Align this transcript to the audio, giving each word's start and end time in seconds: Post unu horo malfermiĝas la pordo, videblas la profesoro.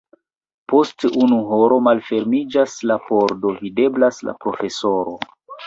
Post 0.71 1.05
unu 1.25 1.37
horo 1.49 1.77
malfermiĝas 1.89 2.75
la 2.93 2.99
pordo, 3.11 3.55
videblas 3.63 4.21
la 4.31 4.37
profesoro. 4.43 5.19